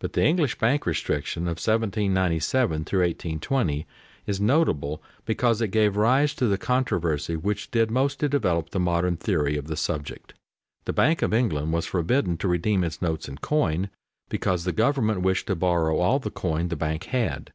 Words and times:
But 0.00 0.14
the 0.14 0.24
English 0.24 0.58
bank 0.58 0.86
restriction 0.86 1.42
of 1.44 1.58
1797 1.62 2.68
1820 2.80 3.86
is 4.26 4.40
notable 4.40 5.00
because 5.24 5.60
it 5.60 5.68
gave 5.68 5.96
rise 5.96 6.34
to 6.34 6.48
the 6.48 6.58
controversy 6.58 7.36
which 7.36 7.70
did 7.70 7.88
most 7.88 8.18
to 8.18 8.28
develop 8.28 8.70
the 8.70 8.80
modern 8.80 9.16
theory 9.16 9.56
of 9.56 9.68
the 9.68 9.76
subject. 9.76 10.34
The 10.84 10.92
Bank 10.92 11.22
of 11.22 11.32
England 11.32 11.72
was 11.72 11.86
forbidden 11.86 12.36
to 12.38 12.48
redeem 12.48 12.82
its 12.82 13.00
notes 13.00 13.28
in 13.28 13.38
coin 13.38 13.88
because 14.28 14.64
the 14.64 14.72
government 14.72 15.20
wished 15.22 15.46
to 15.46 15.54
borrow 15.54 15.96
all 15.98 16.18
the 16.18 16.32
coin 16.32 16.66
the 16.70 16.74
bank 16.76 17.04
had. 17.04 17.52